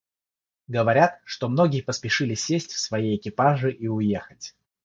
Говорят, 0.67 1.19
что 1.25 1.47
многие 1.47 1.81
поспешили 1.81 2.33
сесть 2.33 2.71
в 2.71 2.79
свои 2.79 3.15
экипажи 3.15 3.71
и 3.71 3.87
уехать. 3.87 4.55